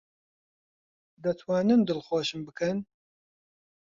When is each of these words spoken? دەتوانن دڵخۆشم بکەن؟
دەتوانن 1.27 1.79
دڵخۆشم 1.91 2.41
بکەن؟ 2.47 2.77